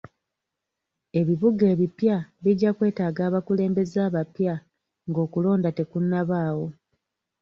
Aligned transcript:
Ebibuga 1.19 1.63
ebipya 1.73 2.15
bijja 2.43 2.69
kwetaaga 2.77 3.21
abakulembeze 3.29 3.97
abapya 4.07 4.53
nga 5.09 5.19
okulonda 5.25 5.69
tekunnabaawo. 5.77 6.67